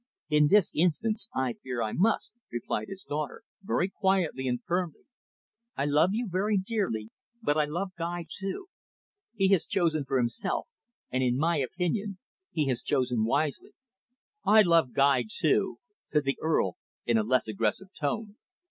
[0.31, 5.03] "In this instance, I fear I must," replied his daughter very quietly and firmly.
[5.77, 7.11] "I love you very dearly,
[7.43, 8.65] but I love Guy too.
[9.35, 10.67] He has chosen for himself,
[11.11, 12.17] and in my opinion
[12.49, 13.75] he has chosen wisely."
[14.43, 15.77] "I love Guy too,"
[16.07, 18.37] said the Earl in a less aggressive tone.